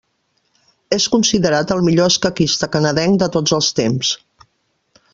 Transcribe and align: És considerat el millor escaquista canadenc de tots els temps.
És 0.97 1.05
considerat 1.15 1.75
el 1.77 1.83
millor 1.89 2.11
escaquista 2.13 2.71
canadenc 2.77 3.23
de 3.25 3.31
tots 3.39 3.57
els 3.59 3.71
temps. 3.83 4.19